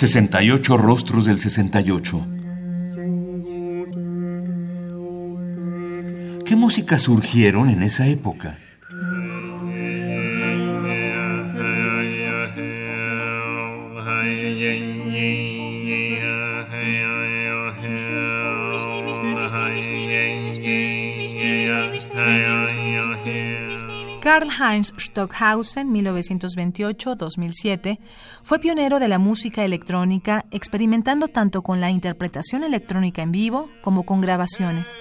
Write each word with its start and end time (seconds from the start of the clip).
68 0.00 0.78
rostros 0.78 1.26
del 1.26 1.40
68. 1.40 2.26
¿Qué 6.46 6.56
músicas 6.56 7.02
surgieron 7.02 7.68
en 7.68 7.82
esa 7.82 8.06
época? 8.06 8.56
Karl-Heinz 24.20 24.92
Stockhausen, 24.98 25.90
1928-2007, 25.90 27.98
fue 28.42 28.58
pionero 28.58 29.00
de 29.00 29.08
la 29.08 29.18
música 29.18 29.64
electrónica, 29.64 30.44
experimentando 30.50 31.28
tanto 31.28 31.62
con 31.62 31.80
la 31.80 31.90
interpretación 31.90 32.62
electrónica 32.62 33.22
en 33.22 33.32
vivo 33.32 33.70
como 33.80 34.04
con 34.04 34.20
grabaciones. 34.20 34.98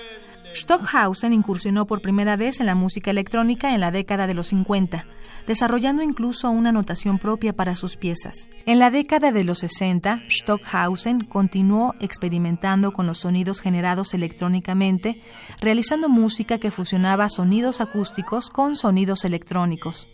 Stockhausen 0.56 1.32
incursionó 1.32 1.86
por 1.86 2.02
primera 2.02 2.36
vez 2.36 2.60
en 2.60 2.66
la 2.66 2.76
música 2.76 3.12
electrónica 3.12 3.74
en 3.74 3.80
la 3.80 3.92
década 3.92 4.28
de 4.28 4.34
los 4.34 4.48
50, 4.48 5.06
desarrollando 5.48 6.02
incluso 6.02 6.50
una 6.50 6.72
notación 6.72 7.20
propia 7.20 7.54
para 7.54 7.76
sus 7.76 7.98
piezas. 7.98 8.50
En 8.66 8.80
la 8.80 8.90
década 8.90 9.32
de 9.32 9.44
los 9.44 9.60
60, 9.60 10.24
Stockhausen 10.30 11.22
continuó 11.22 11.94
experimentando 12.00 12.94
con 12.94 13.06
los 13.06 13.20
sonidos 13.20 13.62
generados 13.62 14.14
electrónicamente, 14.14 15.22
realizando 15.62 16.10
música 16.10 16.58
que 16.58 16.72
fusionaba 16.72 17.30
sonidos 17.30 17.80
acústicos 17.80 18.50
con 18.50 18.76
sonidos 18.76 19.26
electrónicos. 19.26 20.10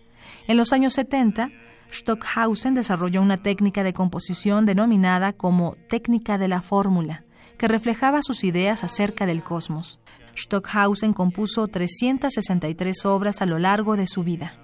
En 0.48 0.58
los 0.58 0.74
años 0.74 0.94
70, 0.94 1.50
Stockhausen 1.94 2.76
desarrolló 2.76 3.22
una 3.22 3.38
técnica 3.38 3.84
de 3.84 3.94
composición 3.94 4.66
denominada 4.66 5.34
como 5.34 5.76
técnica 5.90 6.38
de 6.38 6.48
la 6.48 6.62
fórmula, 6.62 7.24
que 7.58 7.68
reflejaba 7.68 8.22
sus 8.22 8.44
ideas 8.44 8.84
acerca 8.84 9.26
del 9.26 9.44
cosmos. 9.44 10.00
Stockhausen 10.38 11.14
compuso 11.14 11.68
363 11.68 13.06
obras 13.06 13.42
a 13.42 13.46
lo 13.46 13.58
largo 13.58 13.96
de 13.96 14.08
su 14.08 14.24
vida. 14.24 14.60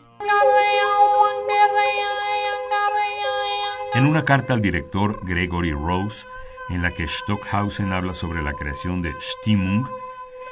En 3.93 4.05
una 4.05 4.23
carta 4.23 4.53
al 4.53 4.61
director 4.61 5.19
Gregory 5.23 5.71
Rose, 5.71 6.25
en 6.69 6.81
la 6.81 6.93
que 6.93 7.07
Stockhausen 7.07 7.91
habla 7.91 8.13
sobre 8.13 8.41
la 8.41 8.53
creación 8.53 9.01
de 9.01 9.13
Stimmung, 9.19 9.85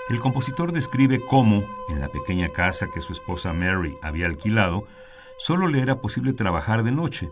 el 0.09 0.19
compositor 0.19 0.71
describe 0.71 1.23
cómo, 1.25 1.63
en 1.87 2.01
la 2.01 2.09
pequeña 2.09 2.49
casa 2.49 2.87
que 2.93 2.99
su 2.99 3.13
esposa 3.13 3.53
Mary 3.53 3.97
había 4.01 4.25
alquilado, 4.25 4.85
solo 5.37 5.67
le 5.67 5.81
era 5.81 6.01
posible 6.01 6.33
trabajar 6.33 6.83
de 6.83 6.91
noche, 6.91 7.29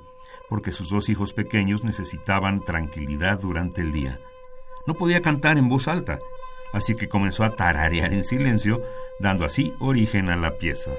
porque 0.47 0.71
sus 0.71 0.89
dos 0.89 1.09
hijos 1.09 1.33
pequeños 1.33 1.83
necesitaban 1.83 2.61
tranquilidad 2.61 3.39
durante 3.41 3.81
el 3.81 3.91
día. 3.91 4.19
No 4.85 4.93
podía 4.93 5.21
cantar 5.21 5.57
en 5.57 5.67
voz 5.67 5.87
alta, 5.87 6.19
así 6.73 6.95
que 6.95 7.09
comenzó 7.09 7.43
a 7.43 7.51
tararear 7.51 8.13
en 8.13 8.23
silencio, 8.23 8.81
dando 9.19 9.45
así 9.45 9.73
origen 9.79 10.29
a 10.29 10.35
la 10.35 10.57
pieza. 10.57 10.91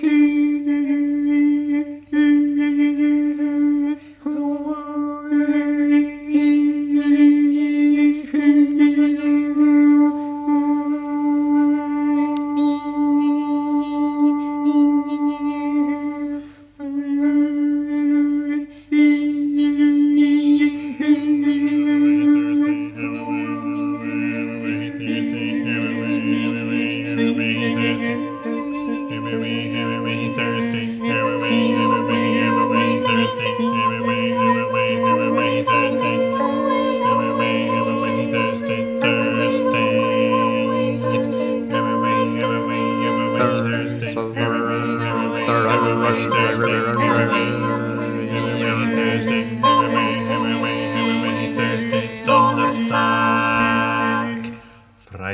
Amen. 0.00 0.48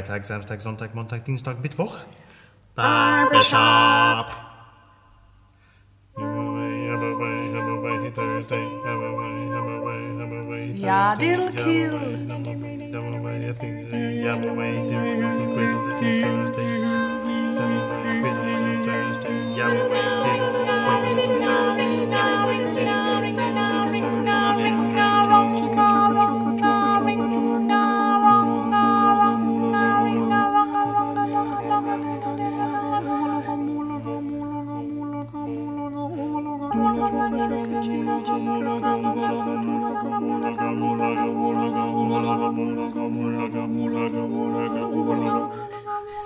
Freitag, 0.04 0.26
Samstag, 0.26 0.60
Sonntag, 0.60 0.94
Montag, 0.94 1.24
Dienstag, 1.24 1.62
Mittwoch. 1.62 2.04
Barbershop. 2.74 4.28
Ja, 10.74 11.16
diddle 11.16 11.50
kill. 11.52 11.94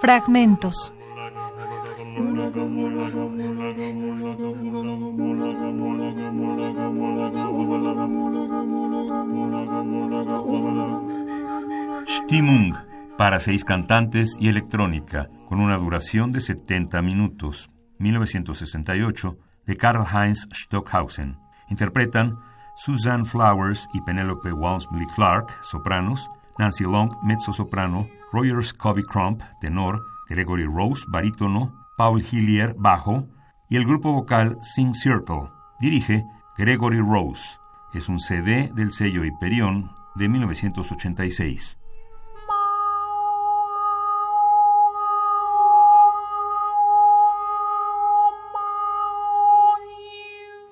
Fragmentos. 0.00 0.92
Stimmung, 12.06 12.74
para 13.16 13.40
seis 13.40 13.64
cantantes 13.64 14.36
y 14.38 14.48
electrónica, 14.48 15.28
con 15.46 15.60
una 15.60 15.76
duración 15.78 16.30
de 16.30 16.40
70 16.40 17.02
minutos, 17.02 17.68
1968, 17.98 19.36
de 19.68 19.76
Karl 19.76 20.04
Heinz 20.04 20.48
Stockhausen. 20.52 21.38
Interpretan 21.68 22.38
Susan 22.74 23.24
Flowers 23.24 23.88
y 23.92 24.00
Penelope 24.00 24.52
Walmsley 24.52 25.06
Clark, 25.14 25.54
sopranos, 25.62 26.30
Nancy 26.58 26.84
Long, 26.84 27.12
mezzo-soprano, 27.22 28.08
Roger 28.32 28.64
Scobie 28.64 29.04
Crump, 29.04 29.42
tenor, 29.60 30.00
Gregory 30.28 30.64
Rose, 30.64 31.04
barítono, 31.08 31.72
Paul 31.96 32.22
Hillier, 32.22 32.74
bajo, 32.78 33.28
y 33.68 33.76
el 33.76 33.84
grupo 33.84 34.12
vocal 34.12 34.58
Sing 34.62 34.94
Circle. 34.94 35.50
Dirige 35.80 36.24
Gregory 36.56 37.00
Rose. 37.00 37.58
Es 37.92 38.08
un 38.08 38.18
CD 38.18 38.70
del 38.74 38.92
sello 38.92 39.24
Hyperion 39.24 39.90
de 40.14 40.28
1986. 40.28 41.77